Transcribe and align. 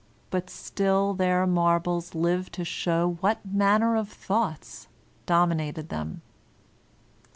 But 0.31 0.49
still 0.49 1.13
their 1.13 1.45
marbles 1.45 2.15
live 2.15 2.51
to 2.53 2.65
show 2.65 3.19
what 3.21 3.45
manner 3.45 3.95
of 3.95 4.09
thoughts 4.09 4.87
dominated 5.27 5.89
them. 5.89 6.23